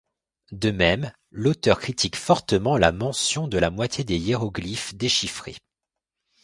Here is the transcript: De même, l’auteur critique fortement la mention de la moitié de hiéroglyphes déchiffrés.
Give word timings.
De 0.51 0.71
même, 0.71 1.11
l’auteur 1.29 1.79
critique 1.79 2.15
fortement 2.15 2.75
la 2.75 2.91
mention 2.91 3.47
de 3.47 3.59
la 3.59 3.69
moitié 3.69 4.03
de 4.03 4.15
hiéroglyphes 4.15 4.95
déchiffrés. 4.95 5.57